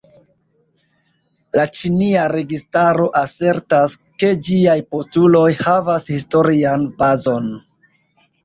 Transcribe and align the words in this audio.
La 1.59 1.65
ĉinia 1.79 2.23
registaro 2.33 3.05
asertas, 3.21 3.93
ke 4.23 4.31
ĝiaj 4.49 4.77
postuloj 4.97 5.47
havas 5.63 6.11
historian 6.17 6.89
bazon. 7.03 7.53